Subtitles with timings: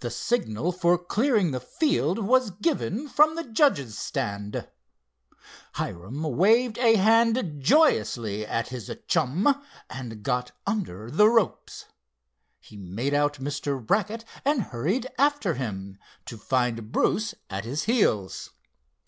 [0.00, 4.66] The signal for clearing the field was given from the judges' stand.
[5.74, 11.84] Hiram waved a hand joyously at his chum, and got under the ropes.
[12.58, 13.80] He made out Mr.
[13.80, 18.50] Brackett and hurried after him, to find Bruce at his heels.